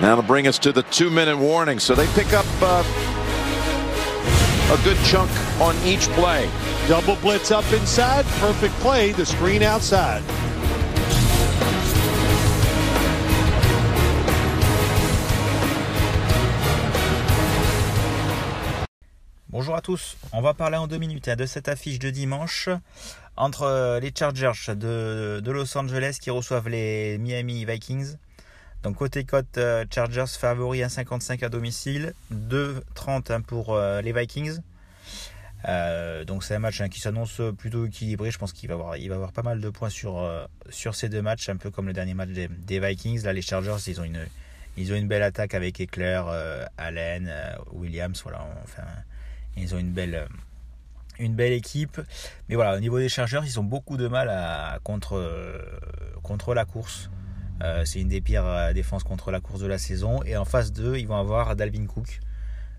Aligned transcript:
That'll 0.00 0.22
bring 0.22 0.46
us 0.46 0.58
to 0.60 0.72
the 0.72 0.82
two-minute 0.84 1.36
warning. 1.36 1.78
So 1.78 1.94
they 1.94 2.06
pick 2.14 2.32
up 2.32 2.46
uh, 2.60 2.82
a 4.72 4.84
good 4.84 4.98
chunk 5.04 5.30
on 5.60 5.76
each 5.84 6.08
play. 6.10 6.48
Double 6.88 7.16
blitz 7.16 7.50
up 7.50 7.70
inside. 7.72 8.24
Perfect 8.40 8.74
play. 8.80 9.12
The 9.12 9.26
screen 9.26 9.62
outside. 9.62 10.22
Bonjour 19.52 19.76
à 19.76 19.82
tous, 19.82 20.16
on 20.32 20.40
va 20.40 20.54
parler 20.54 20.78
en 20.78 20.86
deux 20.86 20.96
minutes 20.96 21.28
hein, 21.28 21.36
de 21.36 21.44
cette 21.44 21.68
affiche 21.68 21.98
de 21.98 22.08
dimanche 22.08 22.70
entre 23.36 23.64
euh, 23.64 24.00
les 24.00 24.10
Chargers 24.18 24.74
de, 24.74 25.42
Los 25.44 25.76
Angeles 25.76 26.16
qui 26.20 26.30
reçoivent 26.30 26.70
les 26.70 27.18
Miami 27.18 27.66
Vikings. 27.66 28.16
Donc 28.82 28.96
côté 28.96 29.24
cote 29.24 29.58
euh, 29.58 29.84
Chargers 29.92 30.26
favori 30.26 30.80
1,55 30.80 31.44
à 31.44 31.48
domicile, 31.48 32.14
2,30 32.32 33.32
hein, 33.32 33.40
pour 33.40 33.74
euh, 33.74 34.00
les 34.00 34.12
Vikings. 34.12 34.58
donc 36.26 36.42
c'est 36.42 36.56
un 36.56 36.58
match 36.58 36.80
hein, 36.80 36.88
qui 36.88 37.00
s'annonce 37.00 37.40
plutôt 37.56 37.86
équilibré. 37.86 38.30
Je 38.30 38.38
pense 38.38 38.52
qu'il 38.52 38.68
va 38.68 38.74
avoir, 38.74 38.94
avoir 38.94 39.32
pas 39.32 39.42
mal 39.42 39.60
de 39.60 39.68
points 39.70 39.90
sur, 39.90 40.48
ces 40.92 41.08
deux 41.08 41.22
matchs, 41.22 41.48
un 41.48 41.56
peu 41.56 41.70
comme 41.70 41.86
le 41.86 41.92
dernier 41.92 42.14
match 42.14 42.30
des, 42.30 42.80
Vikings. 42.80 43.22
Là 43.22 43.32
les 43.32 43.42
Chargers 43.42 43.76
ils 43.86 44.00
ont 44.00 44.04
une, 44.04 44.26
ils 44.76 44.92
ont 44.92 44.96
une 44.96 45.08
belle 45.08 45.22
attaque 45.22 45.54
avec 45.54 45.80
Eclair, 45.80 46.26
Allen, 46.76 47.32
Williams. 47.72 48.20
Voilà, 48.24 48.46
enfin 48.64 48.84
ils 49.56 49.74
ont 49.74 49.78
une 49.78 49.92
belle, 49.92 50.26
euh, 51.20 51.46
équipe. 51.50 52.00
Mais 52.48 52.54
voilà, 52.54 52.76
au 52.76 52.80
niveau 52.80 52.98
des 52.98 53.08
chargeurs, 53.08 53.44
ils 53.44 53.60
ont 53.60 53.64
beaucoup 53.64 53.96
de 53.96 54.08
mal 54.08 54.28
à, 54.28 54.78
euh, 55.12 55.58
contre 56.22 56.54
la 56.54 56.64
course. 56.64 57.10
Euh, 57.62 57.84
c'est 57.84 58.00
une 58.00 58.08
des 58.08 58.20
pires 58.20 58.72
défenses 58.74 59.04
contre 59.04 59.30
la 59.30 59.40
course 59.40 59.60
de 59.60 59.66
la 59.66 59.78
saison. 59.78 60.22
Et 60.24 60.36
en 60.36 60.44
face 60.44 60.72
d'eux, 60.72 60.96
ils 60.98 61.06
vont 61.06 61.16
avoir 61.16 61.54
Dalvin 61.56 61.86
Cook, 61.86 62.20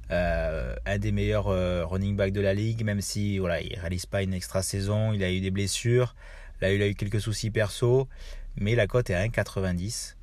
un 0.09 0.97
des 0.99 1.11
meilleurs 1.11 1.47
running 1.89 2.16
backs 2.16 2.33
de 2.33 2.41
la 2.41 2.53
ligue, 2.53 2.83
même 2.83 3.02
si 3.02 3.39
voilà, 3.39 3.61
il 3.61 3.80
réalise 3.80 4.05
pas 4.05 4.21
une 4.21 4.33
extra 4.33 4.61
saison, 4.61 5.11
il 5.11 5.23
a 5.23 5.31
eu 5.31 5.39
des 5.41 5.49
blessures, 5.49 6.16
là 6.61 6.71
il 6.71 6.81
a 6.83 6.88
eu 6.88 6.93
quelques 6.93 7.19
soucis 7.19 7.49
perso, 7.49 8.08
mais 8.55 8.75
la 8.75 8.85
cote 8.85 9.09
est 9.09 9.16
à 9.16 9.25
1,90. 9.25 10.16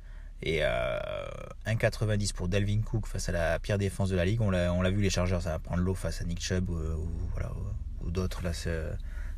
Et 0.43 0.61
1,90 0.61 2.33
pour 2.33 2.47
Delvin 2.47 2.81
Cook 2.81 3.05
face 3.05 3.27
à 3.27 3.31
la 3.33 3.59
pire 3.59 3.77
défense 3.77 4.09
de 4.09 4.15
la 4.15 4.23
ligue. 4.23 4.41
On 4.41 4.49
l'a 4.49 4.89
vu, 4.89 5.01
les 5.01 5.09
Chargers, 5.09 5.41
ça 5.41 5.51
va 5.51 5.59
prendre 5.59 5.83
l'eau 5.83 5.93
face 5.93 6.21
à 6.21 6.23
Nick 6.23 6.41
Chubb 6.41 6.69
ou, 6.69 7.09
voilà, 7.33 7.51
ou 8.01 8.11
d'autres 8.11 8.41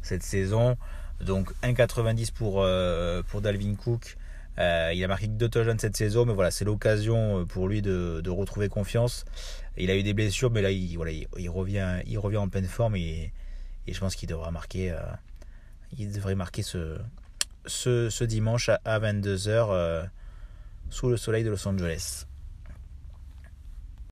cette 0.02 0.24
saison. 0.24 0.78
Donc 1.22 1.52
1,90 1.64 2.32
pour, 2.32 2.62
euh, 2.62 3.24
pour 3.24 3.42
Dalvin 3.42 3.76
Cook. 3.76 4.18
Euh, 4.60 4.92
il 4.94 5.04
a 5.04 5.08
marqué 5.08 5.28
deux 5.28 5.50
touchdowns 5.50 5.80
cette 5.80 5.98
saison, 5.98 6.26
mais 6.26 6.34
voilà, 6.34 6.52
c'est 6.52 6.66
l'occasion 6.66 7.40
euh, 7.40 7.46
pour 7.46 7.68
lui 7.68 7.82
de, 7.82 8.30
retrouver 8.30 8.70
confiance. 8.70 9.26
Il 9.78 9.90
a 9.90 9.96
eu 9.96 10.04
des 10.04 10.14
blessures, 10.14 10.52
mais 10.52 10.62
là, 10.62 10.72
il, 10.72 10.96
voilà, 10.96 11.12
il, 11.12 11.50
revient, 11.50 12.02
il 12.06 12.18
revient 12.20 12.38
en 12.38 12.50
pleine 12.50 12.66
forme 12.66 12.96
et, 12.96 13.32
je 13.88 14.00
pense 14.00 14.16
qu'il 14.16 14.30
devra 14.30 14.52
marquer, 14.52 14.96
il 15.98 16.12
devrait 16.12 16.36
marquer 16.36 16.64
ce 16.64 18.24
dimanche 18.24 18.70
à, 18.70 19.00
22h 19.00 20.08
sous 20.90 21.10
le 21.10 21.18
soleil 21.18 21.44
de 21.44 21.50
Los 21.50 21.68
Angeles. 21.68 22.26